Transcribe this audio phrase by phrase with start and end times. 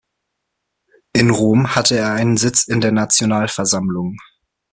[1.13, 4.17] In Rom hatte er einen Sitz in der Nationalversammlung.